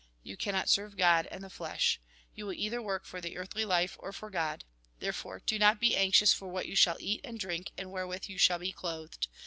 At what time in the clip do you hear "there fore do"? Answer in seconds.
4.97-5.59